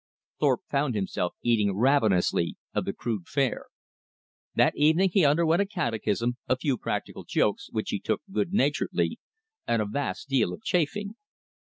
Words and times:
Thorpe 0.39 0.61
found 0.67 0.95
himself 0.95 1.35
eating 1.43 1.77
ravenously 1.77 2.57
of 2.73 2.85
the 2.85 2.93
crude 2.93 3.27
fare. 3.27 3.65
That 4.55 4.73
evening 4.75 5.11
he 5.13 5.23
underwent 5.23 5.61
a 5.61 5.65
catechism, 5.67 6.37
a 6.49 6.57
few 6.57 6.79
practical 6.79 7.23
jokes, 7.23 7.69
which 7.69 7.91
he 7.91 7.99
took 7.99 8.23
good 8.31 8.51
naturedly, 8.51 9.19
and 9.67 9.79
a 9.79 9.85
vast 9.85 10.27
deal 10.27 10.53
of 10.53 10.63
chaffing. 10.63 11.17